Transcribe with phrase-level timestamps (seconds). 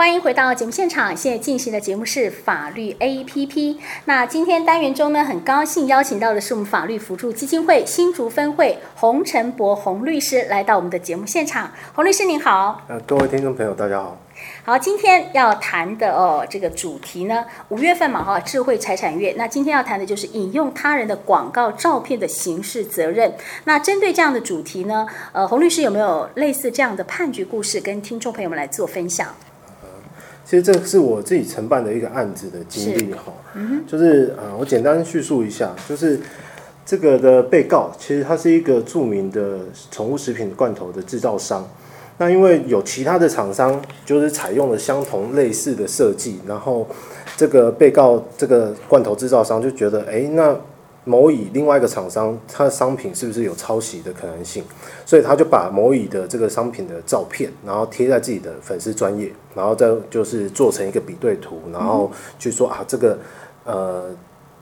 [0.00, 3.76] 欢迎回到节目现场，现在进行的节目是法律 APP。
[4.06, 11.70] 那今天单元中呢，很高兴邀请到的是我们法律辅助基金会新竹分会洪承博洪律师来到我们的节目现场。
[11.94, 12.80] 洪律师您好。
[12.88, 14.16] 呃，各位听众朋友，大家好。
[14.64, 19.34] 好，今天要谈的哦，这个主题呢，五月份嘛哈，智慧财产月。
[19.36, 23.34] 那今天要谈的就是引用他人的广告照片的刑事责任。
[23.64, 29.28] 那针对这样的主题呢，呃，洪律师有没有类似这样的判决故事，跟听众朋友们来做分享？
[30.50, 36.18] 其实这是我自己承办的一个案子的经历哈，嗯，就是呃，我简单叙述一下，就是
[36.84, 39.60] 这个的被告其实他是一个著名的
[39.92, 41.64] 宠物食品罐头的制造商，
[42.18, 46.84] 那因为有其他的厂商就是采用了相同类似的设计，然后
[47.36, 50.58] 这个被告这个罐头制造商就觉得，哎，那。
[51.04, 54.62] 某乙另外一个厂商，他的商品是不是有抄袭的可能性？
[55.06, 63.18] 所以他就把某乙的这个商品的照片，然后贴在自己的粉丝专页，然后再就是做成一个比对图，然后去说啊，这个
[63.64, 64.04] 呃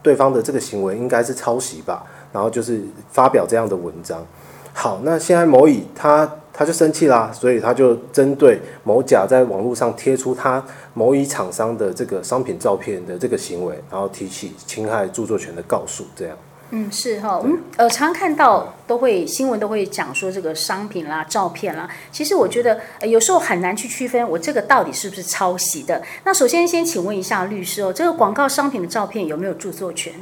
[0.02, 4.24] 对方的这个行为应该是抄袭吧，然后就是发表这样的文章。
[4.72, 10.60] 好，那现在某乙他他就生气啦，所以他就针对某甲在网络上贴出他
[10.92, 16.36] 某乙厂商的这个商品照片的这个行为，然后提起侵害著作权的告诉，这样。
[16.70, 26.02] 嗯，是哈，我们呃常看到都会新闻都会讲说这个商品啦、照片啦，其实我觉得有时候很难去区分我这个到底是不是抄袭的。
[26.24, 30.12] 那首先先请问一下律师哦，这个广告商品的照片有没有著作权？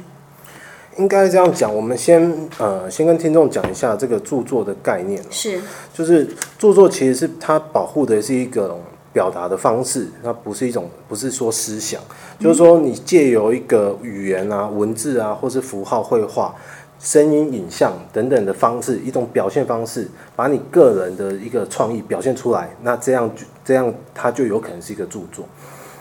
[0.97, 5.21] 应该这样讲，我们先呃，先跟听众讲一下这个著作的概念。
[5.29, 5.59] 是，
[5.93, 8.75] 就是著作其实是它保护的是一个
[9.13, 12.01] 表达的方式，那不是一种，不是说思想。
[12.39, 16.55] 嗯、就是说，你借由一个语言啊、文字啊，或是符号、绘画、
[16.99, 23.29] 声音、影像等等的方式，一种表现方式，把你个人的一个创意表现出来，那这样
[23.63, 25.45] 这样它就有可能是一个著作。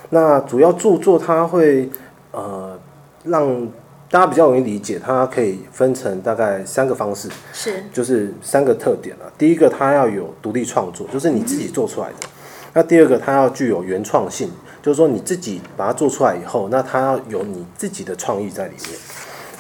[0.09, 1.91] 那主要著作它会
[2.33, 2.79] 呃
[3.25, 3.69] 让。
[4.09, 9.27] 大家比较容易理解，它可以分成大概三个方式，是，就是三个特点啊。
[9.37, 12.15] 第一个，它要有独立创作，就是你自己做出来的。
[12.23, 12.29] 嗯、
[12.75, 14.49] 那第二个，它要具有原创性，
[14.81, 18.99] 就是说你自己把它做出来以后，那它要有你自己的创意在里面。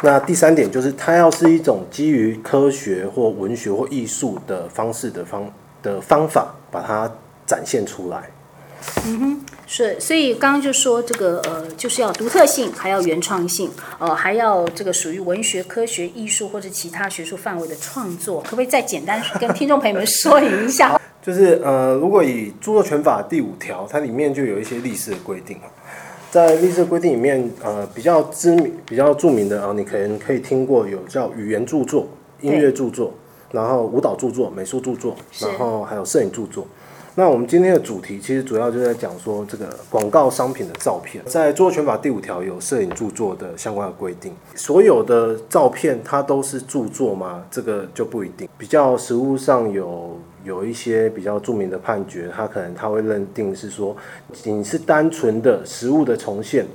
[0.02, 5.50] 那第三点就是，它要是一种基于科学或文学或艺术的方式的方
[5.82, 7.10] 的方法，把它
[7.44, 8.30] 展现出来。
[9.06, 9.40] 嗯哼。
[9.68, 21.00] 是，所以刚刚就说这个呃，就是要独特性，还要原创性，呃，还要这个属于文学、科学、艺术或者其他学术范围的创作，可不可以再简单跟听众朋友们说明一下？
[21.20, 25.58] 就是呃，如果以著作权法第五条，它里面就有一些历史的规定，
[26.30, 32.06] 在历史的规定里面，呃，比较知名、比较著名的啊，你可能可以听过有叫语言著作、
[32.40, 33.12] 音乐著作，
[33.50, 36.64] 然后舞蹈著作、美术著作，然后还有摄影著作。
[37.18, 44.34] 那我们今天的主题其实主要就在讲说这个广告商品的照片，在著作权法第五条有摄影著作的相关的规定。
[44.54, 47.42] 所有的照片它都是著作吗？
[47.50, 48.46] 这个就不一定。
[48.58, 53.96] 比较实物上有有一些比较著名的判决，它可能它会认定是说，
[54.44, 56.66] 你是单纯的实物的重现。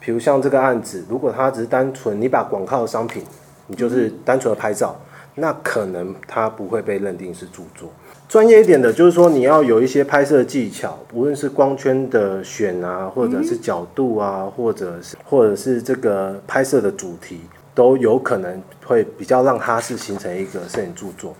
[0.00, 3.22] 比如像这个案子，如果它只是单纯你把广告的商品，
[3.68, 5.00] 你就是单纯的拍照，
[5.36, 7.88] 那可能它不会被认定是著作。
[8.28, 17.40] 专业一点的，就是说你要有一些拍摄技巧，无论是光圈的选啊，或者是角度啊，或者是或者是这个拍摄的主题，
[17.74, 21.34] 都有可能会比较让它是形成一个摄影著作。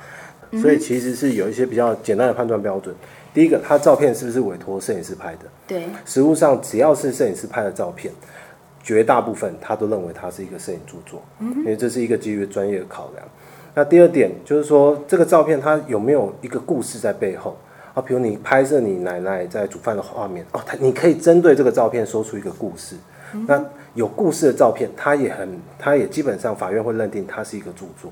[0.62, 2.94] 所以其实是有一些比较简单的判断标准。
[3.34, 5.40] 第一个，他照片是不是委托摄影师拍的？
[5.66, 8.10] 对，实物上只要是摄影师拍的照片，
[8.82, 13.28] 绝大部分他都认为它是一个摄影著作，因为这是一个基于专业的考量。
[13.74, 17.56] 那第二点就是说，这个照片它有没有一个故事在背后
[17.94, 18.02] 啊？
[18.02, 22.96] 比如你拍摄你奶奶在煮饭的画面哦，他你可以针对这个照片说出一个故事。
[23.46, 23.62] 那
[23.94, 28.10] 有故事的照片，它也很，它也基本上法院会认定它是一个著作。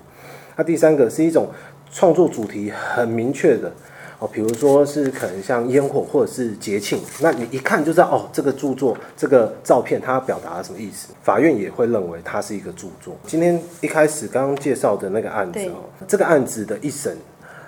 [0.56, 1.48] 那第三个是一种
[1.90, 3.72] 创作主题很明确的。
[4.18, 11.08] 哦，比如说是可能像烟火或者是节庆，那你一看就知道哦，这个著作这个照片它表达了什么意思？
[11.22, 13.14] 法院也会认为它是一个著作。
[13.26, 17.14] 今天一开始刚刚介绍的那个案子哦，这个案子的一审，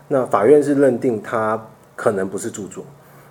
[0.09, 1.62] 那法院是认定它
[1.95, 2.83] 可能不是著作。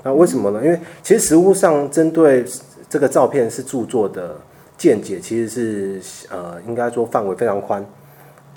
[0.04, 0.64] 那为什么呢？
[0.64, 2.46] 因为其实实务上针对
[2.88, 4.36] 这个照片是著作的
[4.78, 7.84] 见解，其实是呃，应该说范围非常宽。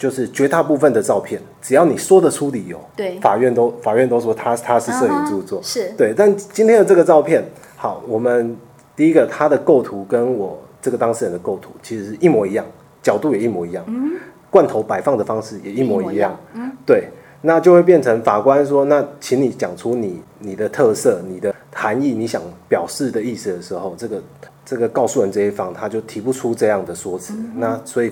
[0.00, 5.93] 就是绝大部分的照片，只要你说得出理由，对，法院都法院都说他他是摄影著作，uh -huh, 是。
[5.94, 6.14] 对。
[6.17, 7.44] 但今天的这个照片，
[7.76, 8.56] 好，我们
[8.97, 12.64] 第一个它的构图跟我这个当事人的构图其实是一模一样，
[13.02, 14.12] 角度也一模一样，嗯，
[14.49, 17.08] 罐头摆放的方式也一模一样，一一样，嗯，对，
[17.43, 24.23] 那就会变成法官说，那请你讲出你你的特色，你的含义，你想表示的意思的时候，这个
[24.64, 28.11] 这个告诉人这一方他就提不出这样的说辞，嗯、那所以。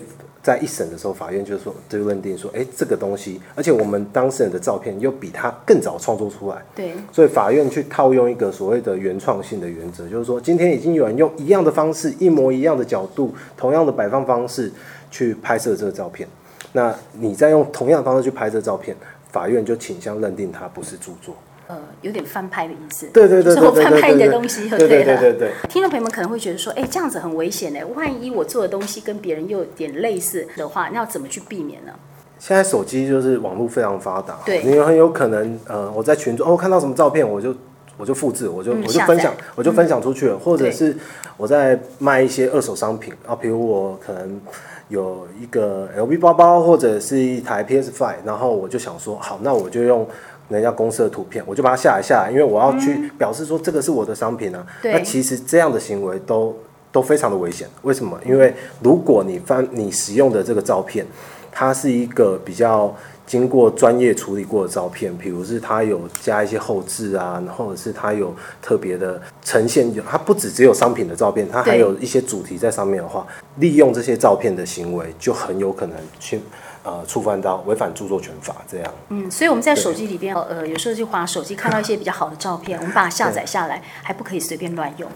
[0.49, 14.73] 在一审的时候，法院就说就认定说，哎，这个东西，而且我们当事人的照片又比他更早创作出来，对，所以法院去套用一个所谓的原创性的原则，就是说，今天已经有人用一样的方式，一模一样的角度，同样的摆放方式
[15.11, 16.27] 去拍摄这个照片，
[16.73, 18.97] 那你再用同样的方式去拍这照片，
[19.31, 21.35] 法院就倾向认定它不是著作。
[21.69, 25.51] 呃，有点翻拍的意思，对对对，之后翻拍你的东西，对对对对对。
[25.69, 27.81] 听众朋友们可能会觉得说，哎，这样子很危险呢。
[27.95, 31.93] 万一我做的东西跟别人又有点类似的话，那要怎么去避免呢？
[32.39, 37.55] 现在手机就是网络非常发达，对，你很有可能，呃，我在群中哦看到什么照片，我就
[37.99, 40.97] 我就复制，我就、嗯、我就分享，我就分享出去了，嗯、或者是
[41.37, 44.41] 我在卖一些二手商品啊，比如我可能
[44.89, 50.09] 有一个 LV 包包或者是一台 PS Five，然后我就想说，好，那我就用。
[50.49, 54.67] 人家公司的图片，我就把它下来下来，因为我要去表示说这个是我的商品啊。
[54.83, 56.57] 嗯、那其实这样的行为都
[56.91, 57.69] 都非常的危险。
[57.83, 58.19] 为什么？
[58.27, 61.07] 因为如果你翻你使用的这个照片，
[61.53, 62.95] 它是一个比较
[63.27, 76.41] 经过专业处理过的照片，比如是它有加一些后置啊，或者是它有特别的呈现，它不只只有商品的照片，它还有一些主题在上面的话，利用这些照片的行为就很有可能去。
[76.83, 78.95] 呃，触犯到违反著作权法这样。
[79.09, 85.09] 嗯，所以我们在手机里边，呃，有时候就滑手机看到一些比较好的照片，我们把它下载下来，还不可以随便乱用。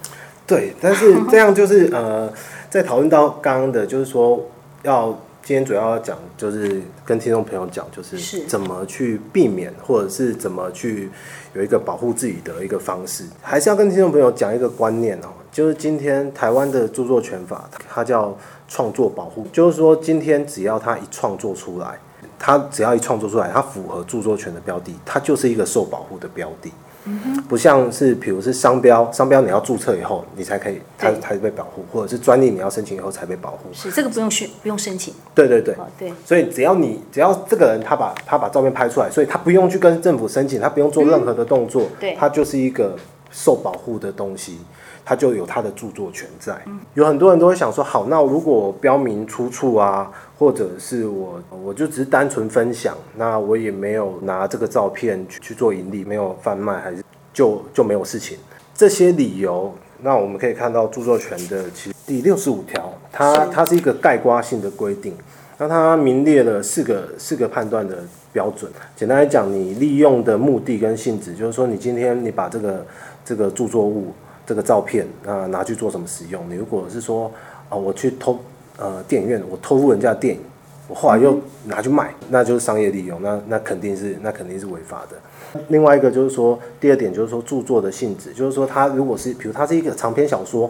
[0.46, 2.30] 对，但是这样就是呃，
[2.68, 4.40] 在讨论到刚刚的，就是说
[4.82, 11.10] 要今天主要要讲，就是跟听众朋友讲，就是怎么去避免，或者是怎么去
[11.54, 18.36] 有一个保护自己的一个方式，还是要跟听众朋友讲一个观念哦，就是今天台湾的著作权法，它叫。
[18.68, 21.98] 创作保护就是说，今天只要他一创作出来，
[22.38, 26.72] 他只要一创作出来，他符合著作权的标的，它就是一个受保护的标的。
[27.04, 33.68] 嗯哼，不像是比如是商标，商标你要注册以后，你才可以，它才被保护，或者是专利你要申请以后才被保护。
[33.72, 35.12] 是这个不用申不用申请。
[35.34, 36.12] 对对对，哦、对。
[36.24, 42.96] 所以只要你只要这个人他把他把照片拍出来，所以他不用去跟政府申请，他不用做任何的动作，嗯、对，他就是一个
[43.32, 44.58] 受保护的东西。
[45.04, 46.56] 它就有它的著作权在，
[46.94, 50.08] 有很多人都会想说，好，那如果标明出处啊，
[50.38, 57.02] 或者是我我就只是单纯分享，那我也没有拿这个照片去去做盈利，没有贩卖，还是
[57.32, 58.38] 就就没有事情。
[58.76, 65.16] 这些理由，那我们可以看到著作权的其实第六十五条，它它是一个概括性的规定，
[65.58, 68.70] 那它明列了四个四个判断的标准。
[68.96, 72.86] 简单来讲，你利用的目的跟性质，就是说你今天你把这个
[73.24, 74.12] 这个著作物。
[74.44, 76.44] 这个照片啊，拿去做什么使用？
[76.50, 77.30] 你如果是说
[77.68, 78.36] 啊，我去偷
[78.76, 80.40] 呃电影院，我偷录人家的电影，
[80.88, 85.60] 我后来又拿去卖，那就是商业利用，那那肯定是那肯定是违法的。
[85.68, 90.68] 另外一个就是说，第二点就是说著作的性质，就是说它如果是比如它是一个长篇小说，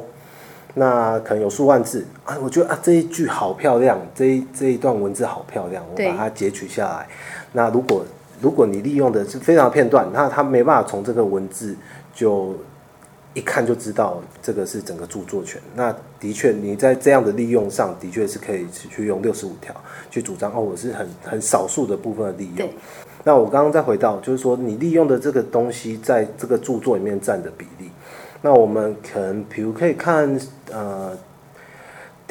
[0.74, 7.08] 那可能有数万字啊，我觉得啊这一句好漂亮，这一这一段文字好漂亮，我把它截取下来。
[7.52, 8.04] 那如果
[8.40, 11.76] 如果你利用的是非常片段，那它没办法从这个文字
[12.14, 12.54] 就。
[13.34, 15.58] 一看就知道这个是整个著作权。
[15.74, 15.90] 那
[16.20, 19.74] 的确，你在这样的利用上的确是可以去用六十五条
[20.10, 22.68] 去主张哦，我是很很少数的部分的利用。
[23.24, 27.90] 那我刚刚再回到，就是说你利用的这个东西在这个著作里面占的比例。
[28.42, 30.38] 那我们可能比如可以看
[30.70, 31.16] 呃。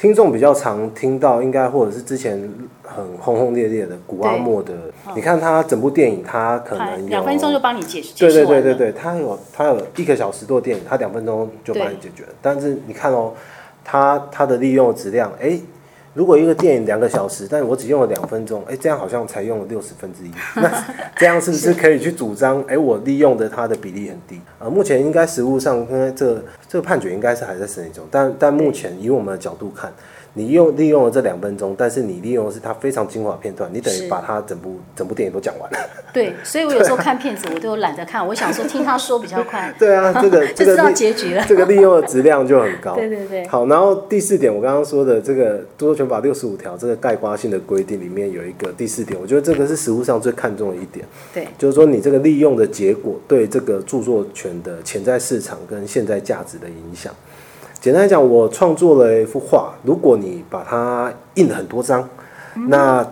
[0.02, 2.32] 听众比较常听到，应该或者是之前
[2.82, 4.74] 很轰轰烈烈的古阿莫的，
[5.06, 8.28] 哦、你看他整部电影，他可能两分钟就帮你解决。
[8.28, 12.24] 对对对对对，他有他有一个小时多的电影，他两分钟就帮你解决。
[12.42, 13.32] 但是你看哦，
[13.86, 15.60] 他他的利用质量，哎。
[16.14, 20.32] 如果一个电影两个小时，但我只用了两分钟，哎，这样好像才用了六十分之一。
[20.62, 20.70] 那
[21.18, 22.62] 这样是不是可以去主张？
[22.64, 24.42] 哎，我利用的它的比例很低。
[24.60, 28.06] 呃，目前应该实务上，应该这个、这个判决应该是还在审理中。
[28.12, 29.92] 但但目前以我们的角度看。
[30.34, 35.78] 你用利用了这两分钟，但是你利用的是它非常精华片段，你等于把它整部整部电影都讲完了。
[36.14, 39.74] 对，所以我有时候看片子，我都懒得看，我想说听他说比较快。
[39.78, 41.44] 对啊，这个 就知道结局了。
[41.48, 42.96] 这个利用的质量就很高。
[42.98, 43.46] 对对对。
[43.48, 51.06] 好，然后第四点，我刚刚说的这个著作权法六十五条这个概括性的规定里面有一个第四点，我觉得这个是实务上最看重的一点。
[51.34, 57.14] 对，就是说你这个利用的结果对这个著作权的潜在市场跟现在价值的影响。
[57.82, 62.08] 简单来讲，我创作了一幅画，如果你把它印了很多张，
[62.56, 63.06] 嗯、那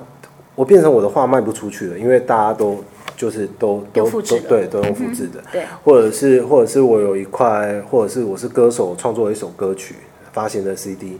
[0.53, 2.77] 我变成我的画卖不出去了，因为大家都
[3.17, 9.95] 就是都都都对都用复制的，嗯、对，或者是或者是我有一块，或者是我是歌手创作了一首歌曲，
[10.31, 11.17] 发行的 CD，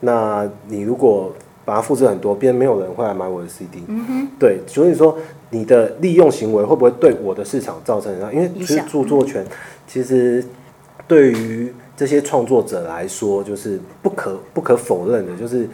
[0.00, 1.32] 那你如果
[1.64, 3.82] 把它复制很多变，没有人会来买我的 CD。
[3.86, 5.16] 嗯，对，所以说
[5.48, 8.34] 你的利用行为会不会对我的市场造成什么？
[8.34, 9.46] 因为其实著作权
[9.86, 10.44] 其实
[11.08, 11.72] 对于
[12.02, 15.68] 这些创作者来说，就是不可不可否认的，就是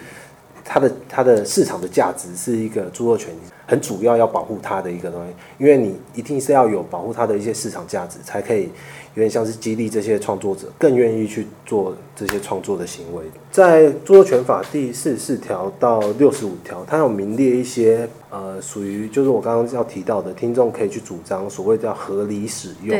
[0.70, 3.34] 它的它的市场的价值是一个著作权
[3.66, 8.68] 很主要要保护它的一个东西，因为你一定是要有保护它的一些市场价值，才可以。
[9.14, 13.25] 有点像是激励这些创作者更愿意去做这些创作的行为。
[13.50, 22.96] 在著作权法第四十四条到六十五条，它有明列一些呃，属于就是我刚刚要提到的，听众可以去主张所谓叫合理使用。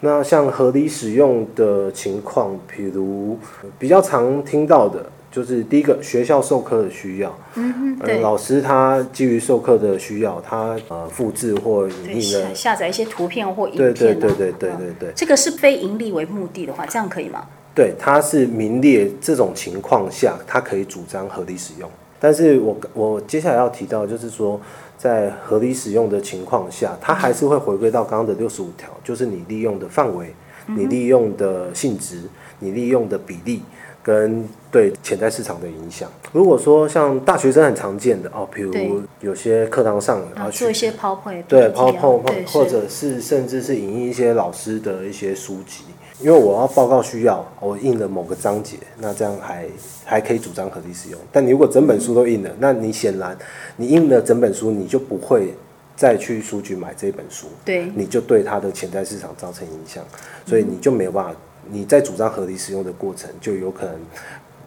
[0.00, 3.36] 那像合理使用的情况，比如
[3.78, 5.04] 比较常听到的。
[5.38, 17.46] 就是第一个学校授课的需要，嗯嗯，对，老师他基于授课的需要，他呃复制或影印的下载一些图片或影片，啊，对对对对对对对，这个是非盈利为目的的话，这样可以吗？
[17.72, 21.88] 对，他是名列这种情况下，他可以主张合理使用。
[22.18, 24.60] 但是我我接下来要提到，就是说
[24.96, 30.34] 在合理使用的情况下，他还是会回归到刚刚的六十五条，就是你利用的范围，
[30.66, 32.22] 你利用的性质，
[32.58, 33.62] 你利用的比例。
[34.08, 36.10] 跟对潜在市场的影响。
[36.32, 45.84] 如果说像大学生很常见的哦，比如有些课堂上然后做一些 PowerPoint，对 PowerPoint，或者是甚至是影印一些老师的一些书籍，
[46.20, 49.66] 因为我要报告需要，我印了某个章节，那这样还
[50.06, 51.20] 还可以主张合理使用。
[51.30, 53.36] 但你如果整本书都印了，那你显然
[53.76, 55.52] 你印了整本书，你就不会
[55.94, 60.02] 再去书局买这本书，对，你就对它的潜在市场造成影响，
[60.46, 61.34] 所以你就没有办法。
[61.70, 63.94] 你在主张合理使用的过程，就有可能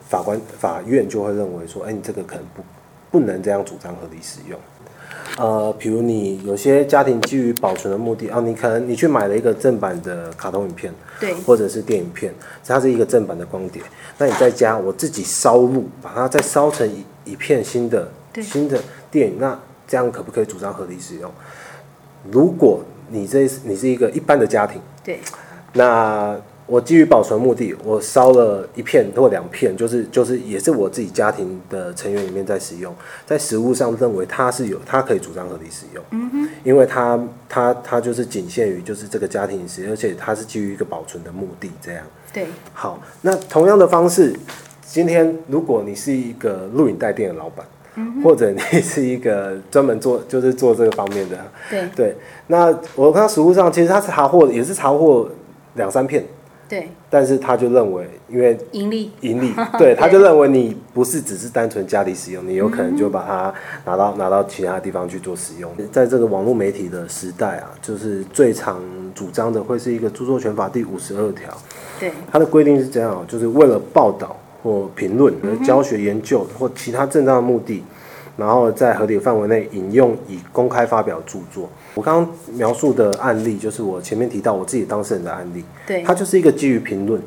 [0.08, 2.62] 法官、法院就会认为说，哎，你这个可能不
[3.10, 4.60] 不能这样主张合理使用。
[5.38, 12.34] 呃，比如你有些家庭基于保存的目的，啊，你可能你去买了一个正版的卡通影片，对，或者是电影片，
[12.66, 13.82] 它是一个正版的光碟，
[14.18, 18.80] 那你在家我自己烧录，把它再烧成一一片新的新的
[19.10, 19.58] 电影，那
[19.88, 21.32] 这样可不可以主张合理使用？
[22.30, 25.20] 如果你这你是一个一般的家庭，对，
[25.74, 26.38] 那。
[26.68, 42.04] 我基于保存目的，我烧了一片或两片，就是就是也是我自己家庭的成员里面在使用，在食物上认为它是有，它可以主张合理使用，嗯哼，因为它它它就是仅限于就是这个家庭使用，而且它是基于一个保存的目的这样。
[42.32, 44.34] 对，好，那同样的方式，
[44.86, 47.66] 今天如果你是一个录影带店的老板，
[47.96, 51.38] 嗯，或者你是一个专门做就是做这个方面的，
[51.70, 52.16] 对对，
[52.48, 55.28] 那我看到实物上其实他查获也是查获
[55.74, 56.24] 两三片。
[56.72, 65.70] 对，但是他就认为，因为盈利，盈利， 对，他就认为你不是只是单纯家里使用，你有可能就把它拿到拿到其他地方去做使用。
[65.92, 68.82] 在这个网络媒体的时代啊，就是最常
[69.14, 71.50] 主张的会是一个著作权法第五十二条，
[72.00, 77.84] 对，它的规定是这样，就是为了报道或评论、教学研究或其他正当的目的。
[78.42, 81.70] 然后在合理范围内引用以公开发表著作。
[81.94, 85.64] 我刚刚描述的案例，就是我前面提到我自己当事人的案例。
[85.86, 87.22] 对，它就是一个基于评论，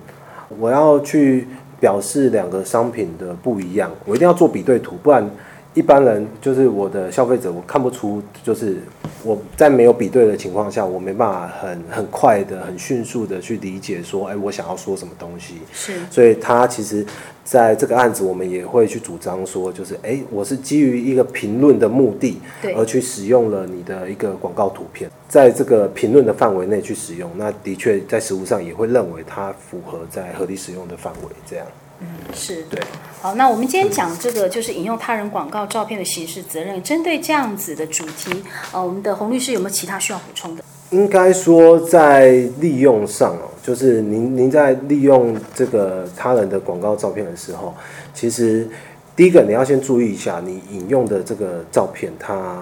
[0.58, 1.46] 我要去
[1.78, 5.24] 表示两个商品的不一样，我一定要做比对图，不然
[5.74, 8.78] 一般人就是我的消费者，我看不出，就是
[9.22, 15.56] 我在没有比对的情况下，我没办法很很快的、很迅速的去理解说，哎，我想要说什么东西。
[15.72, 17.04] 是，所以他其实。
[17.44, 22.40] 在这个案子，我们也会去主张说，就是哎，我是基于一个评论的目的，
[22.74, 31.66] 而去使用了你的一个广告图片，在这个评论的范围内去使用，那的确在实物上也会认为它符合在合理使用的范围，这样。
[32.04, 32.80] 嗯，是对。
[33.20, 40.62] 好，那我们今天讲这个就是引用他人广告照片的刑事责任，针对这样子的主题，呃，我们的洪律师有没有其他需要补充的？
[40.90, 47.74] 应该说，在利用上哦，就是您您在利用这个他人的广告照片的时候，
[48.12, 48.68] 其实
[49.16, 52.60] 第一个你要先注意一下，你引用的这个照片，它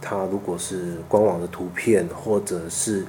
[0.00, 3.04] 它如果是官网的图片，或者是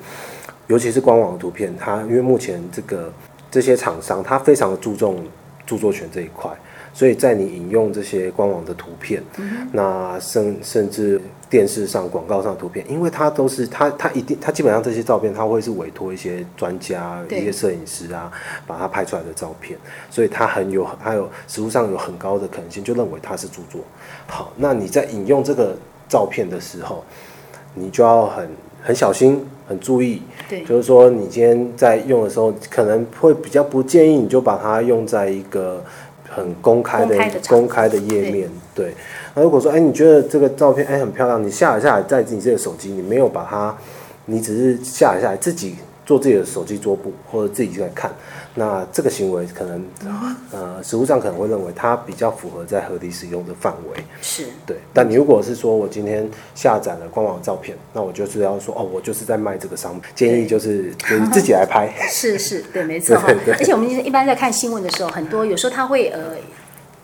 [0.68, 3.14] 尤其是官网的图片，它因为目前这个
[3.52, 5.24] 这些厂商，它非常的注重
[5.66, 6.52] 著作权这一块。
[6.94, 11.20] 所以在你引用这些官网的图片，嗯、那甚甚至
[11.50, 18.32] 电视上广告上的图片，因为它都是它它一定它基本上这些照片，它会是委托一些专家、一些摄影师啊，
[18.66, 19.78] 把它拍出来的照片，
[20.10, 23.82] 所以它很有还有实物上有很高的可能性，就认为它是著作。
[24.26, 25.76] 好，那你在引用这个
[26.08, 27.04] 照片的时候，
[27.74, 28.50] 你就要很
[28.86, 30.22] 很小心、很注意。
[30.48, 35.84] 对，就是说你今天在用的时候，可能会比较不建议你就把它用在一个。
[36.28, 37.16] 很公开的
[37.48, 38.94] 公开的页面，对。
[39.36, 43.74] 那如果说，哎，你觉得这个照片，哎，很漂亮，你下载下来，在自己这个手机，你没有把它，
[44.26, 45.76] 你只是下载下来，自己
[46.06, 48.12] 做自己的手机桌布或者自己在看，
[48.56, 49.86] 那这个行为可能，
[50.52, 54.04] 呃，实务上可能会认为它比较符合在合理使用的范围。
[54.22, 54.78] 是对。
[54.94, 61.94] 但你如果是说我今天下载了官网照片，那我就是要说哦，我就是在卖这个商品，建议就是就是自己来拍。
[62.10, 63.28] 是是，对，没错哈。
[63.60, 66.36] 而且我们一般在看新闻的时候，很多有时候他会呃。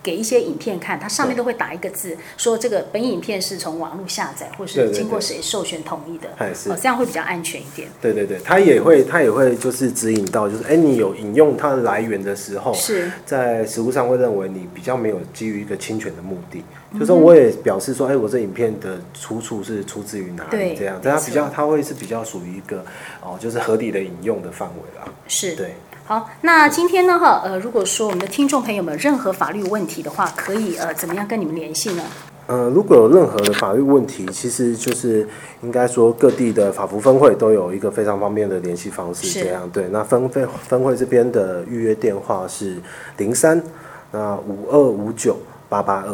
[0.03, 6.29] 给一些影片看，它上面都会打一个字，说这个本影片是从网络下载，或是经过谁授权同意的，
[6.71, 7.87] 哦，这样会比较安全一点。
[8.01, 13.11] 对对对，它也会，它也会就是指引到，就是哎，你有引用它的来源的时候，是。
[13.25, 22.83] 在实物上会认为你比较没有基于一个侵权的目的，嗯、就是说我也表示说，哎，我这影片的出处是出自于哪里，这样，但它比较，它会是比较属于一个
[23.21, 25.07] 哦，就是合理的引用的范围啦。
[25.27, 25.75] 是，对。
[26.11, 32.03] 好，那今天呢，哈，呃，如果说我们的听众朋友们有任何法律问题的话，可以呃，怎么样跟你们联系呢？
[32.47, 35.25] 呃，如果有任何的法律问题，其实就是
[35.61, 39.87] 应该说各地的法服分会都有一个非常方便的联系方式，这样对。
[39.87, 42.75] 那分分分会这边的预约电话是
[43.15, 43.63] 零三
[44.11, 45.37] 那五二五九
[45.69, 46.13] 八八二，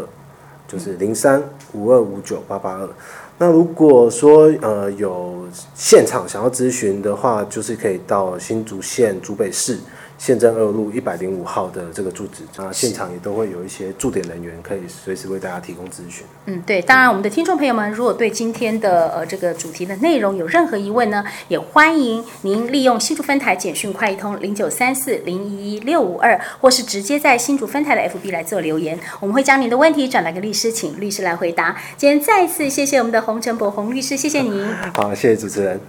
[0.68, 1.42] 就是零三
[1.74, 2.88] 五二五九八八二。
[3.40, 9.78] 那如果说呃有现场想要咨询的话，就是可以到新竹县竹北市。
[10.18, 16.26] 县政二路一百零五号的这个住址啊，现场也都会有一些驻点人员，可以随时为大家提供咨询。
[16.46, 31.78] 嗯，对，当然我们的听众朋友们，如果对今天的呃这个主题的内容有任何疑问呢，也欢迎您利用新竹分台简讯快易通零九三四零一一六五二，或是直接在新竹分台的 FB 来做留言，我们会将您的问题转达给律师，请律师来回答。
[31.96, 34.68] 今天再次谢谢我们的洪承博洪律师，谢谢您。
[34.94, 35.80] 好，谢谢主持人。